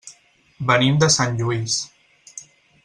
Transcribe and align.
Venim 0.71 0.97
de 1.03 1.11
Sant 1.17 1.39
Lluís. 1.43 1.79